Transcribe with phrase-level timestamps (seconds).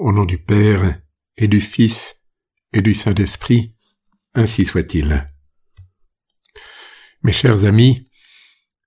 [0.00, 0.98] Au nom du Père
[1.36, 2.22] et du Fils
[2.72, 3.76] et du Saint-Esprit,
[4.32, 5.26] ainsi soit-il.
[7.22, 8.10] Mes chers amis,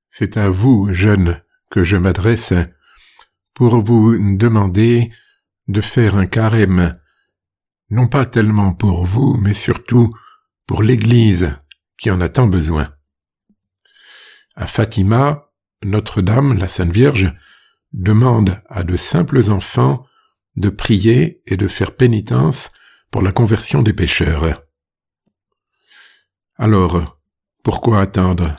[0.09, 1.39] c'est à vous, jeunes,
[1.69, 2.55] que je m'adresse
[3.53, 5.11] pour vous demander
[5.67, 6.99] de faire un carême,
[7.91, 10.17] non pas tellement pour vous, mais surtout
[10.65, 11.59] pour l'Église
[11.95, 12.89] qui en a tant besoin.
[14.55, 15.51] À Fatima,
[15.83, 17.35] Notre-Dame, la Sainte Vierge,
[17.91, 20.07] demande à de simples enfants
[20.55, 22.71] de prier et de faire pénitence
[23.11, 24.63] pour la conversion des pécheurs.
[26.57, 27.19] Alors,
[27.63, 28.55] pourquoi attendre?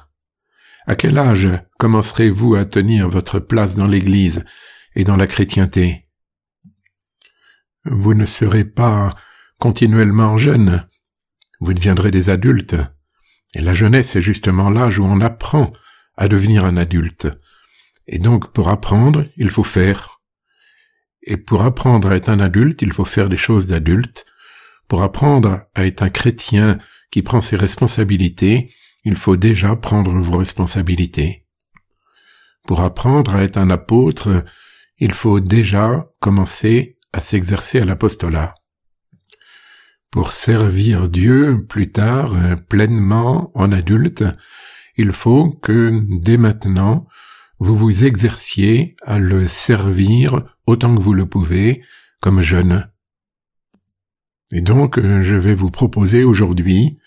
[0.87, 1.48] À quel âge
[1.79, 4.45] commencerez-vous à tenir votre place dans l'Église
[4.95, 6.03] et dans la chrétienté?
[7.84, 9.15] Vous ne serez pas
[9.59, 10.87] continuellement jeune,
[11.61, 12.77] vous deviendrez des adultes,
[13.55, 15.73] et la jeunesse est justement l'âge où on apprend
[16.17, 17.29] à devenir un adulte.
[18.06, 20.14] Et donc pour apprendre, il faut faire.
[21.27, 24.27] Et pour apprendre à être un adulte, il faut faire des choses d'adulte.
[24.88, 26.78] Pour apprendre à être un chrétien
[27.11, 28.70] qui prend ses responsabilités,
[29.05, 31.47] il faut déjà prendre vos responsabilités.
[32.66, 34.44] Pour apprendre à être un apôtre,
[34.98, 38.55] il faut déjà commencer à s'exercer à l'apostolat.
[40.11, 42.34] Pour servir Dieu plus tard
[42.69, 44.25] pleinement en adulte,
[44.97, 47.06] il faut que dès maintenant
[47.59, 51.83] vous vous exerciez à le servir autant que vous le pouvez
[52.20, 52.91] comme jeune.
[54.53, 56.98] Et donc euh, je vais vous proposer aujourd'hui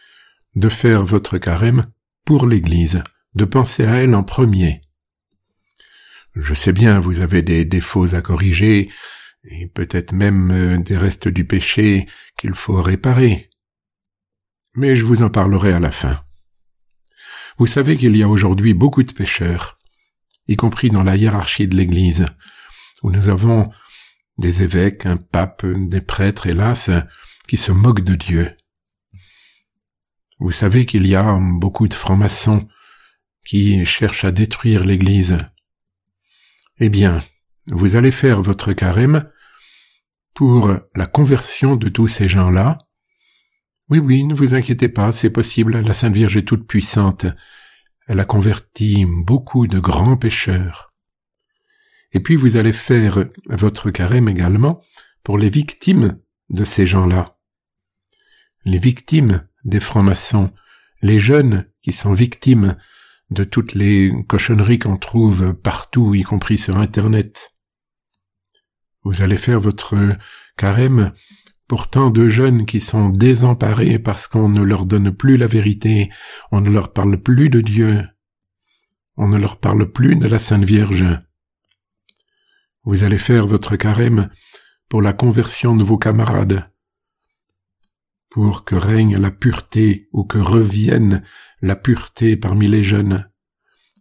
[0.55, 1.85] de faire votre carême
[2.25, 3.03] pour l'Église,
[3.35, 4.81] de penser à elle en premier.
[6.35, 8.91] Je sais bien, vous avez des défauts à corriger,
[9.43, 13.49] et peut-être même euh, des restes du péché qu'il faut réparer.
[14.75, 16.23] Mais je vous en parlerai à la fin.
[17.57, 19.79] Vous savez qu'il y a aujourd'hui beaucoup de pécheurs,
[20.47, 22.27] y compris dans la hiérarchie de l'Église,
[23.03, 23.69] où nous avons
[24.37, 26.89] des évêques, un pape, des prêtres, hélas,
[27.47, 28.55] qui se moquent de Dieu.
[30.39, 32.67] Vous savez qu'il y a beaucoup de francs-maçons
[33.45, 35.37] qui cherchent à détruire l'Église.
[36.79, 37.19] Eh bien,
[37.65, 39.29] vous allez faire votre carême
[40.33, 42.77] pour la conversion de tous ces gens-là.
[43.89, 47.25] Oui, oui, ne vous inquiétez pas, c'est possible, la Sainte Vierge est toute puissante,
[48.07, 50.86] elle a converti beaucoup de grands pécheurs.
[52.13, 54.81] Et puis vous allez faire votre carême également
[55.23, 56.19] pour les victimes
[56.49, 57.37] de ces gens-là.
[58.65, 60.51] Les victimes des francs-maçons,
[61.01, 62.77] les jeunes qui sont victimes
[63.29, 67.55] de toutes les cochonneries qu'on trouve partout, y compris sur Internet.
[69.03, 69.95] Vous allez faire votre
[70.57, 71.11] carême
[71.67, 76.09] pour tant de jeunes qui sont désemparés parce qu'on ne leur donne plus la vérité,
[76.51, 78.07] on ne leur parle plus de Dieu,
[79.17, 81.05] on ne leur parle plus de la Sainte Vierge.
[82.87, 84.29] Vous allez faire votre carême
[84.87, 86.63] pour la conversion de vos camarades,
[88.29, 91.21] pour que règne la pureté ou que revienne
[91.61, 93.29] la pureté parmi les jeunes.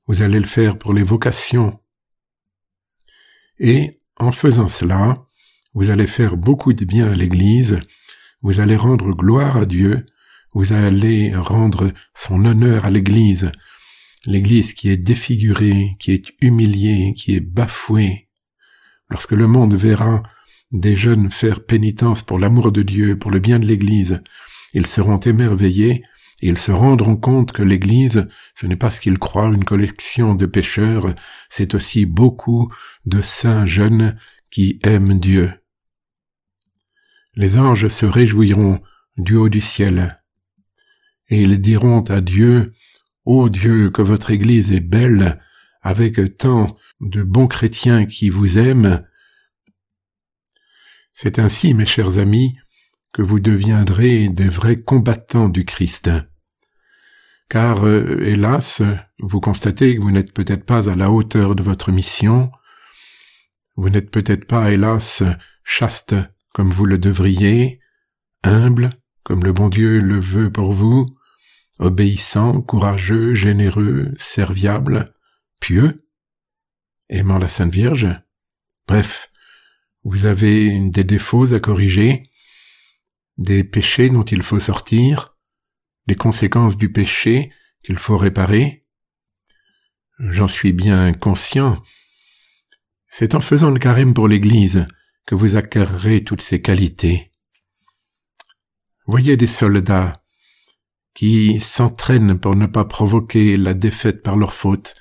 [0.07, 1.81] Vous allez le faire pour les vocations.
[3.59, 5.27] Et en faisant cela,
[5.75, 7.81] vous allez faire beaucoup de bien à l'Église,
[8.41, 10.07] vous allez rendre gloire à Dieu,
[10.53, 13.51] vous allez rendre son honneur à l'Église,
[14.27, 18.26] l'Église qui est défigurée, qui est humiliée, qui est bafouée.
[19.09, 20.23] Lorsque le monde verra
[20.73, 24.23] des jeunes faire pénitence pour l'amour de Dieu, pour le bien de l'Église,
[24.75, 26.05] ils seront émerveillés
[26.43, 30.35] et ils se rendront compte que l'Église, ce n'est pas ce qu'ils croient une collection
[30.35, 31.15] de pécheurs,
[31.49, 32.71] c'est aussi beaucoup
[33.07, 34.19] de saints jeunes
[34.51, 35.51] qui aiment Dieu.
[37.35, 38.81] Les anges se réjouiront
[39.17, 40.23] du haut du ciel,
[41.29, 42.73] et ils diront à Dieu,
[43.25, 45.39] Ô Dieu, que votre Église est belle,
[45.83, 49.07] avec tant de bons chrétiens qui vous aiment.
[51.13, 52.57] C'est ainsi, mes chers amis,
[53.13, 56.11] que vous deviendrez des vrais combattants du Christ.
[57.49, 58.83] Car, euh, hélas,
[59.19, 62.51] vous constatez que vous n'êtes peut-être pas à la hauteur de votre mission,
[63.77, 65.23] vous n'êtes peut-être pas, hélas,
[65.65, 66.15] chaste
[66.53, 67.81] comme vous le devriez,
[68.43, 71.07] humble, comme le bon Dieu le veut pour vous,
[71.79, 75.13] obéissant, courageux, généreux, serviable,
[75.61, 76.06] pieux,
[77.09, 78.09] aimant la Sainte Vierge.
[78.87, 79.31] Bref,
[80.05, 82.31] vous avez des défauts à corriger,
[83.39, 85.37] des péchés dont il faut sortir,
[86.07, 87.51] des conséquences du péché
[87.83, 88.81] qu'il faut réparer.
[90.19, 91.83] J'en suis bien conscient.
[93.09, 94.87] C'est en faisant le carême pour l'Église
[95.27, 97.33] que vous acquerrez toutes ces qualités.
[99.07, 100.23] Voyez des soldats
[101.15, 104.95] qui s'entraînent pour ne pas provoquer la défaite par leur faute.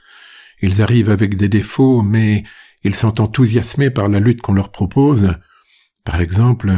[0.62, 2.44] Ils arrivent avec des défauts, mais
[2.84, 5.34] ils sont enthousiasmés par la lutte qu'on leur propose,
[6.04, 6.72] Par exemple,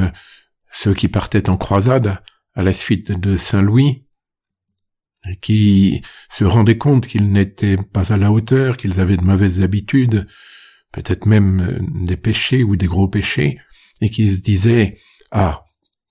[0.71, 2.19] ceux qui partaient en croisade
[2.56, 4.06] à la suite de Saint Louis,
[5.41, 10.27] qui se rendaient compte qu'ils n'étaient pas à la hauteur, qu'ils avaient de mauvaises habitudes,
[10.94, 13.59] peut-être même des péchés ou des gros péchés,
[14.00, 14.97] et qui se disaient,
[15.31, 15.65] ah,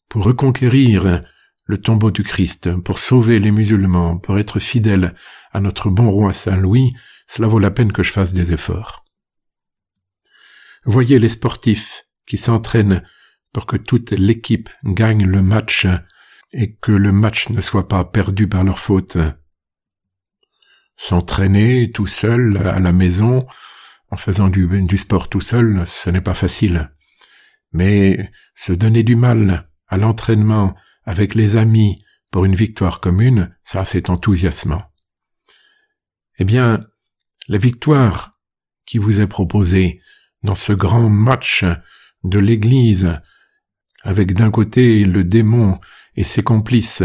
[0.08, 1.24] pour reconquérir
[1.64, 5.14] le tombeau du Christ, pour sauver les musulmans, pour être fidèle
[5.52, 6.92] à notre bon roi Saint Louis,
[7.26, 9.04] cela vaut la peine que je fasse des efforts.
[10.84, 13.02] Voyez les sportifs qui s'entraînent
[13.52, 15.86] pour que toute l'équipe gagne le match
[16.52, 19.18] et que le match ne soit pas perdu par leur faute.
[20.96, 23.46] S'entraîner tout seul à la maison,
[24.10, 26.92] en faisant du, sport tout seul, ce n'est pas facile.
[27.72, 30.74] Mais se donner du mal à l'entraînement
[31.04, 34.84] avec les amis pour une victoire commune, ça c'est enthousiasmant.
[36.38, 36.86] Eh bien,
[37.48, 38.38] la victoire
[38.86, 40.00] qui vous est proposée
[40.42, 41.64] dans ce grand match
[42.24, 43.20] de l'Église,
[44.02, 45.78] avec d'un côté le démon
[46.14, 47.02] et ses complices,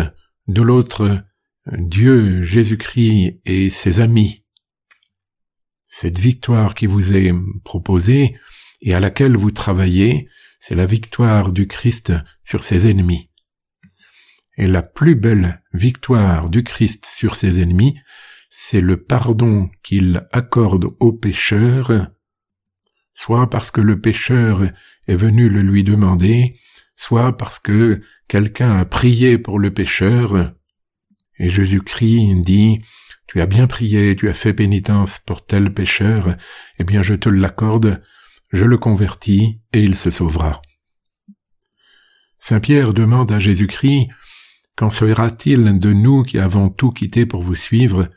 [0.48, 1.24] de l'autre
[1.68, 4.44] Dieu, Jésus-Christ et ses amis.
[5.88, 7.34] Cette victoire qui vous est
[7.64, 8.36] proposée
[8.82, 10.30] et à laquelle vous travaillez,
[10.60, 13.30] c'est la victoire du Christ sur ses ennemis.
[14.58, 17.98] Et la plus belle victoire du Christ sur ses ennemis,
[18.54, 22.10] c'est le pardon qu'il accorde aux pécheurs,
[23.14, 24.70] soit parce que le pécheur
[25.08, 26.60] est venu le lui demander,
[26.98, 30.54] soit parce que quelqu'un a prié pour le pécheur,
[31.40, 32.82] et Jésus-Christ dit,
[33.26, 36.36] tu as bien prié, tu as fait pénitence pour tel pécheur,
[36.78, 38.04] eh bien je te l'accorde,
[38.52, 40.62] je le convertis, et il se sauvera.
[42.38, 44.10] Saint Pierre demande à Jésus-Christ,
[44.76, 48.10] Qu'en sera-t-il de nous qui avons tout quitté pour vous suivre?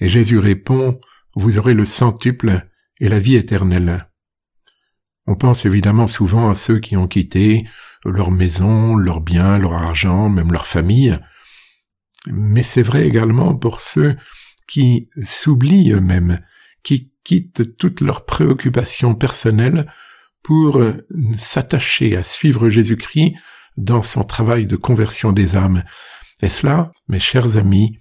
[0.00, 1.00] Et Jésus répond,
[1.34, 2.66] Vous aurez le centuple
[3.00, 4.08] et la vie éternelle.
[5.26, 7.66] On pense évidemment souvent à ceux qui ont quitté
[8.04, 11.18] leur maison, leurs biens, leur argent, même leur famille,
[12.26, 14.16] mais c'est vrai également pour ceux
[14.66, 16.40] qui s'oublient eux-mêmes,
[16.82, 19.90] qui quittent toutes leurs préoccupations personnelles
[20.42, 20.82] pour
[21.36, 23.34] s'attacher à suivre Jésus-Christ
[23.76, 25.84] dans son travail de conversion des âmes.
[26.40, 27.98] Et cela, mes chers amis,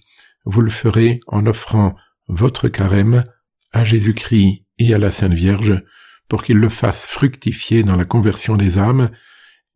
[0.47, 1.95] vous le ferez en offrant
[2.27, 3.23] votre carême
[3.71, 5.83] à Jésus-Christ et à la Sainte Vierge
[6.27, 9.09] pour qu'il le fasse fructifier dans la conversion des âmes,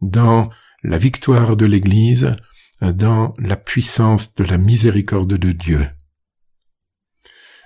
[0.02, 0.50] dans
[0.84, 2.36] la victoire de l'Église,
[2.82, 5.88] dans la puissance de la miséricorde de Dieu.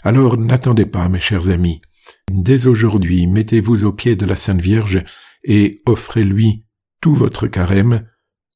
[0.03, 1.81] Alors n'attendez pas, mes chers amis.
[2.31, 5.03] Dès aujourd'hui, mettez-vous aux pieds de la Sainte Vierge
[5.43, 6.65] et offrez-lui
[7.01, 8.05] tout votre carême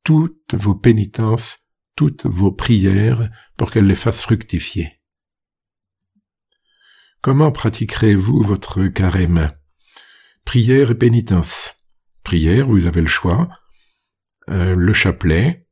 [0.03, 1.59] toutes vos pénitences,
[1.95, 3.29] toutes vos prières
[3.59, 5.01] pour qu'elle les fasse fructifier.
[7.21, 9.49] Comment pratiquerez-vous votre carême?
[10.45, 11.75] Prière et pénitence.
[12.23, 13.49] Prière, vous avez le choix.
[14.49, 15.67] Euh, le chapelet,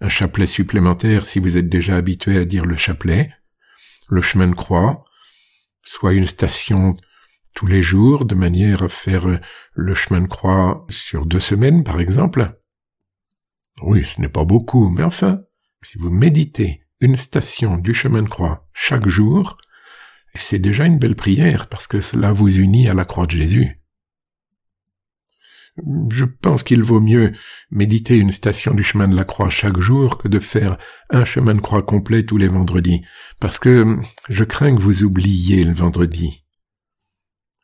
[0.00, 3.32] un chapelet supplémentaire si vous êtes déjà habitué à dire le chapelet,
[4.08, 5.04] le chemin de croix,
[5.84, 6.96] soit une station
[7.54, 9.40] tous les jours de manière à faire
[9.74, 12.60] le chemin de croix sur deux semaines par exemple,
[13.80, 15.42] oui, ce n'est pas beaucoup, mais enfin,
[15.82, 19.58] si vous méditez une station du chemin de croix chaque jour,
[20.34, 23.82] c'est déjà une belle prière parce que cela vous unit à la croix de Jésus.
[26.10, 27.32] Je pense qu'il vaut mieux
[27.70, 30.78] méditer une station du chemin de la croix chaque jour que de faire
[31.10, 33.02] un chemin de croix complet tous les vendredis,
[33.40, 36.44] parce que je crains que vous oubliez le vendredi.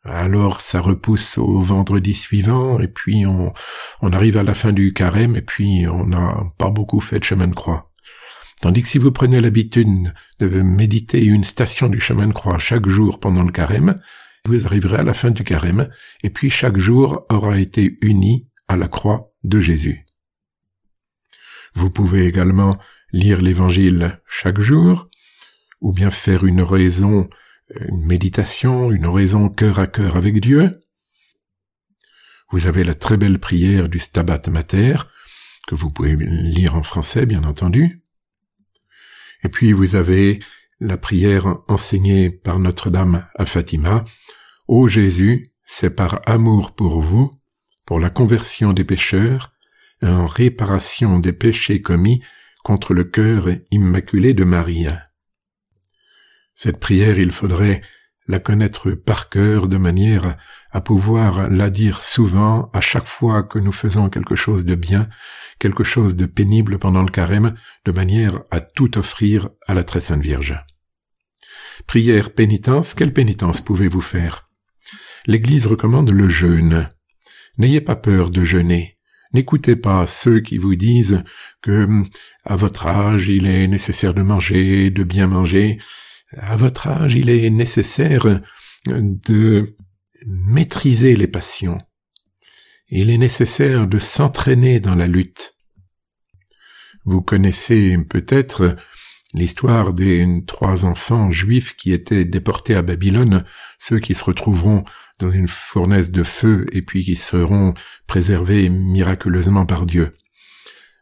[0.05, 3.53] Alors ça repousse au vendredi suivant, et puis on,
[4.01, 7.47] arrive à la fin du carême, et puis on n'a pas beaucoup fait de chemin
[7.47, 7.88] de croix.
[8.61, 12.89] Tandis que si vous prenez l'habitude de méditer une station du chemin de croix chaque
[12.89, 14.01] jour pendant le carême,
[14.47, 15.89] vous arriverez à la fin du carême,
[16.23, 20.07] et puis chaque jour aura été uni à la croix de Jésus.
[21.75, 22.79] Vous pouvez également
[23.13, 25.09] lire l'Évangile chaque jour,
[25.81, 27.29] ou bien faire une raison
[27.89, 30.81] une méditation, une oraison cœur à cœur avec Dieu.
[32.51, 34.97] Vous avez la très belle prière du Stabat Mater,
[35.67, 38.03] que vous pouvez lire en français, bien entendu.
[39.43, 40.41] Et puis vous avez
[40.81, 44.05] la prière enseignée par Notre-Dame à Fatima.
[44.69, 47.41] Ô Jésus, c'est par amour pour vous,
[47.85, 49.53] pour la conversion des pécheurs,
[50.03, 52.23] en réparation des péchés commis
[52.63, 54.87] contre le cœur immaculé de Marie.
[56.55, 57.83] Cette prière, il faudrait
[58.27, 60.37] la connaître par cœur de manière
[60.71, 65.09] à pouvoir la dire souvent à chaque fois que nous faisons quelque chose de bien,
[65.59, 70.01] quelque chose de pénible pendant le carême, de manière à tout offrir à la très
[70.01, 70.59] sainte Vierge.
[71.87, 74.49] Prière pénitence, quelle pénitence pouvez-vous faire?
[75.27, 76.89] L'Église recommande le jeûne.
[77.57, 78.99] N'ayez pas peur de jeûner.
[79.33, 81.23] N'écoutez pas ceux qui vous disent
[81.63, 81.87] que
[82.45, 85.79] à votre âge il est nécessaire de manger, de bien manger.
[86.37, 88.41] À votre âge il est nécessaire
[88.87, 89.77] de
[90.27, 91.79] maîtriser les passions.
[92.89, 95.55] Il est nécessaire de s'entraîner dans la lutte.
[97.05, 98.77] Vous connaissez peut-être
[99.35, 103.45] l'histoire des trois enfants juifs qui étaient déportés à Babylone,
[103.79, 104.85] ceux qui se retrouveront
[105.19, 107.75] dans une fournaise de feu et puis qui seront
[108.07, 110.17] préservés miraculeusement par Dieu.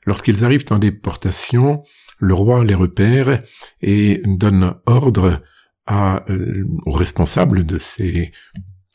[0.07, 1.83] Lorsqu'ils arrivent en déportation,
[2.19, 3.43] le roi les repère
[3.81, 5.43] et donne ordre
[5.91, 8.33] euh, aux responsables de ces,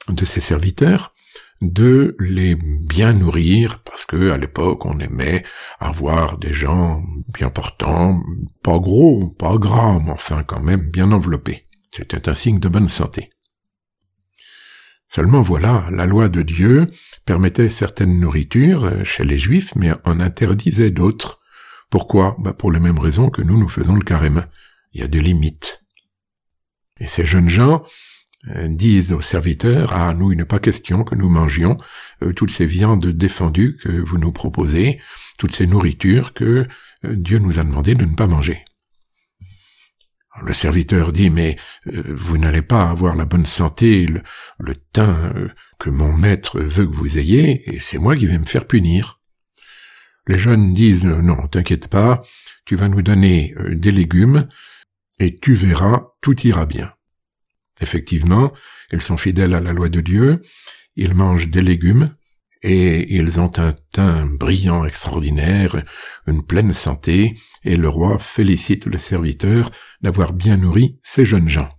[0.09, 1.13] de ses serviteurs
[1.61, 5.45] de les bien nourrir parce que à l'époque on aimait
[5.79, 7.03] avoir des gens
[7.33, 8.23] bien portants,
[8.63, 11.67] pas gros, pas gras, mais enfin quand même bien enveloppés.
[11.95, 13.29] C'était un signe de bonne santé.
[15.07, 16.89] Seulement voilà, la loi de Dieu
[17.25, 21.41] permettait certaines nourritures chez les Juifs, mais en interdisait d'autres.
[21.89, 22.37] Pourquoi?
[22.39, 24.47] Bah Pour les mêmes raisons que nous, nous faisons le carême.
[24.93, 25.83] Il y a des limites.
[27.01, 27.87] Et ces jeunes gens euh,
[28.43, 31.77] disent aux serviteurs, ah, nous, il n'est pas question que nous mangions
[32.23, 34.99] euh, toutes ces viandes défendues que vous nous proposez,
[35.37, 36.67] toutes ces nourritures que
[37.05, 38.63] euh, Dieu nous a demandé de ne pas manger.
[40.39, 41.57] Le serviteur dit, mais
[41.87, 46.87] euh, vous n'allez pas avoir la bonne santé, le, teint euh, que mon maître veut
[46.87, 49.19] que vous ayez, et c'est moi qui vais me faire punir.
[50.27, 52.21] Les jeunes disent, non, t'inquiète pas,
[52.65, 54.47] tu vas nous donner euh, des légumes,
[55.19, 56.93] et tu verras, tout ira bien.
[57.81, 58.53] Effectivement,
[58.91, 60.41] ils sont fidèles à la loi de Dieu,
[60.95, 62.15] ils mangent des légumes,
[62.63, 65.83] et ils ont un teint brillant extraordinaire,
[66.27, 69.71] une pleine santé, et le roi félicite le serviteur
[70.01, 71.69] d'avoir bien nourri ces jeunes gens.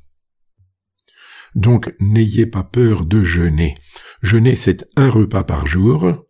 [1.54, 3.76] Donc n'ayez pas peur de jeûner.
[4.22, 6.26] Jeûner, c'est un repas par jour.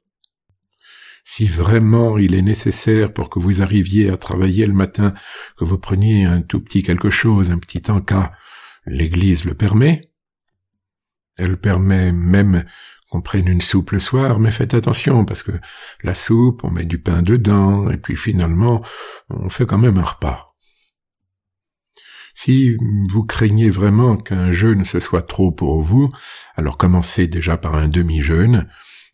[1.25, 5.15] Si vraiment il est nécessaire pour que vous arriviez à travailler le matin,
[5.57, 8.33] que vous preniez un tout petit quelque chose, un petit encas,
[8.87, 10.11] l'Église le permet.
[11.37, 12.65] Elle permet même
[13.13, 15.53] on prenne une soupe le soir, mais faites attention, parce que
[16.03, 18.83] la soupe, on met du pain dedans, et puis finalement,
[19.29, 20.55] on fait quand même un repas.
[22.35, 22.75] Si
[23.11, 26.11] vous craignez vraiment qu'un jeûne ce soit trop pour vous,
[26.57, 28.67] alors commencez déjà par un demi-jeûne,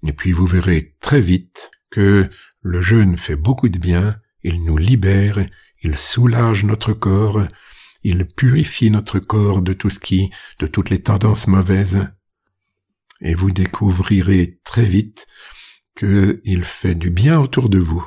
[0.05, 2.31] et puis vous verrez très vite que
[2.63, 5.45] le jeûne fait beaucoup de bien, il nous libère,
[5.83, 7.43] il soulage notre corps,
[8.03, 12.09] il purifie notre corps de tout ce qui, de toutes les tendances mauvaises,
[13.21, 15.27] et vous découvrirez très vite
[15.97, 18.07] qu'il fait du bien autour de vous.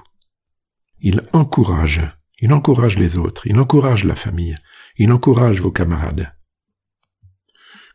[0.99, 2.01] Il encourage,
[2.39, 4.55] il encourage les autres, il encourage la famille,
[4.97, 6.33] il encourage vos camarades.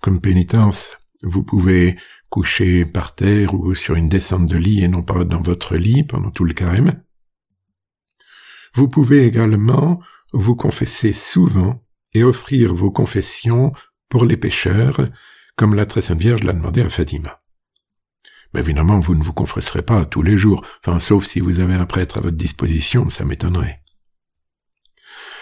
[0.02, 1.96] Comme pénitence, vous pouvez
[2.28, 6.04] coucher par terre ou sur une descente de lit et non pas dans votre lit
[6.04, 7.02] pendant tout le carême.
[8.74, 10.00] Vous pouvez également
[10.32, 11.85] vous confesser souvent
[12.16, 13.72] et offrir vos confessions
[14.08, 15.06] pour les pécheurs
[15.56, 17.40] comme la très sainte Vierge l'a demandé à Fatima.
[18.52, 21.74] Mais évidemment, vous ne vous confesserez pas tous les jours, enfin, sauf si vous avez
[21.74, 23.82] un prêtre à votre disposition, ça m'étonnerait.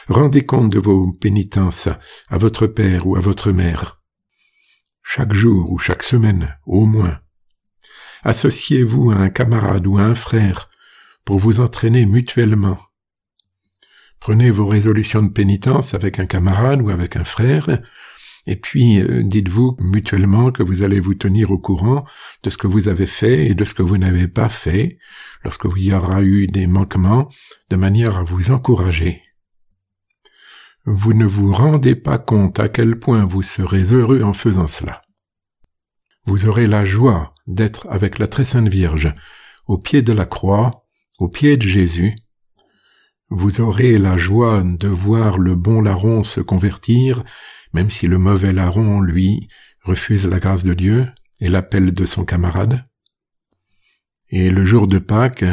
[0.08, 1.88] Rendez compte de vos pénitences
[2.28, 4.00] à votre père ou à votre mère.
[5.02, 7.20] Chaque jour ou chaque semaine, au moins.
[8.22, 10.70] Associez-vous à un camarade ou à un frère
[11.24, 12.78] pour vous entraîner mutuellement.
[14.24, 17.68] Prenez vos résolutions de pénitence avec un camarade ou avec un frère,
[18.46, 22.06] et puis, euh, dites-vous mutuellement que vous allez vous tenir au courant
[22.42, 24.96] de ce que vous avez fait et de ce que vous n'avez pas fait,
[25.42, 27.28] lorsque il y aura eu des manquements,
[27.68, 29.20] de manière à vous encourager.
[30.86, 35.02] Vous ne vous rendez pas compte à quel point vous serez heureux en faisant cela.
[36.24, 39.14] Vous aurez la joie d'être avec la très sainte Vierge,
[39.66, 40.86] au pied de la croix,
[41.18, 42.16] au pied de Jésus,
[43.34, 47.24] vous aurez la joie de voir le bon larron se convertir
[47.74, 49.48] même si le mauvais larron, lui,
[49.82, 51.06] refuse la grâce de Dieu
[51.40, 52.86] et l'appel de son camarade.
[54.30, 55.44] Et le jour de Pâques,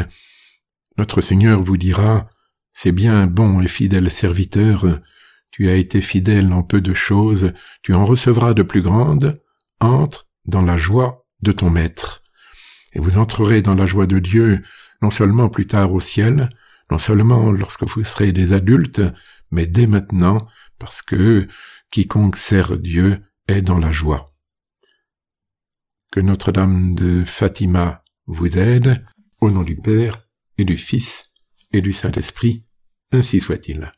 [0.96, 2.30] notre Seigneur vous dira,
[2.72, 5.00] C'est bien bon et fidèle serviteur,
[5.50, 9.42] tu as été fidèle en peu de choses, tu en recevras de plus grandes,
[9.80, 12.22] entre dans la joie de ton Maître.
[12.94, 14.62] Et vous entrerez dans la joie de Dieu,
[15.02, 16.50] non seulement plus tard au ciel,
[16.90, 19.02] non seulement lorsque vous serez des adultes,
[19.50, 20.46] mais dès maintenant,
[20.78, 21.48] parce que
[21.90, 24.30] quiconque sert Dieu est dans la joie.
[26.10, 29.04] Que Notre-Dame de Fatima vous aide,
[29.40, 31.32] au nom du Père et du Fils
[31.72, 32.64] et du Saint-Esprit,
[33.12, 33.92] ainsi soit-il.